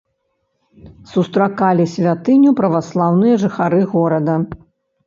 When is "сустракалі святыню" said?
1.11-2.49